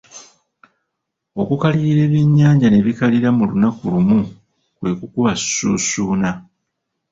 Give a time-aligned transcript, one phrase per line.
[1.41, 4.19] Okukalirira ebyennyanja ne bikalira mu lunaku lumu
[4.77, 6.31] kwe kukuba susuna.